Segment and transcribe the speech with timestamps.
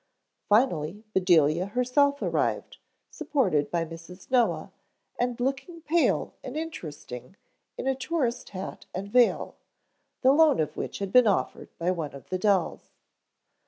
[0.49, 2.79] Finally Bedelia herself arrived,
[3.11, 4.31] supported by Mrs.
[4.31, 4.71] Noah
[5.19, 7.35] and looking pale and interesting
[7.77, 9.57] in a tourist hat and veil,
[10.23, 12.89] the loan of which had been offered by one of the dolls.